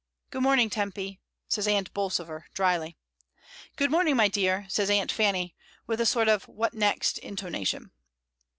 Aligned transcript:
"Good 0.31 0.41
morning, 0.41 0.71
Tempy," 0.71 1.19
says 1.47 1.67
Aunt 1.67 1.93
Bolsover, 1.93 2.47
dryly. 2.55 2.97
"Good 3.75 3.91
morning, 3.91 4.15
my 4.15 4.29
dear," 4.29 4.65
says 4.67 4.89
Aunt 4.89 5.11
Fanny, 5.11 5.55
with 5.85 6.01
a 6.01 6.07
sort 6.07 6.27
of 6.27 6.45
"what 6.47 6.73
next?" 6.73 7.19
intonation. 7.19 7.91